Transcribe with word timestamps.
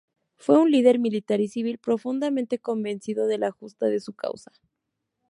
Fue 0.35 0.59
un 0.59 0.71
líder 0.71 0.97
militar 0.97 1.41
y 1.41 1.47
civil 1.47 1.77
profundamente 1.77 2.57
convencido 2.57 3.27
de 3.27 3.37
lo 3.37 3.51
justa 3.51 3.85
de 3.85 3.99
su 3.99 4.13
causa. 4.15 4.51